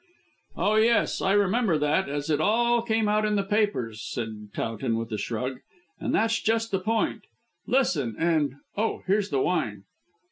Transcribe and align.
"Oh, 0.57 0.77
yes. 0.77 1.21
I 1.21 1.33
remember 1.33 1.77
that 1.77 2.09
as 2.09 2.31
it 2.31 2.41
all 2.41 2.81
came 2.81 3.07
out 3.07 3.23
in 3.23 3.35
the 3.35 3.43
papers," 3.43 4.01
said 4.01 4.49
Towton 4.51 4.97
with 4.97 5.11
a 5.11 5.17
shrug; 5.19 5.59
"and 5.99 6.11
that's 6.11 6.41
just 6.41 6.71
the 6.71 6.79
point. 6.79 7.25
Listen, 7.67 8.15
and 8.17 8.55
Oh, 8.75 9.03
here's 9.05 9.29
the 9.29 9.41
wine." 9.43 9.83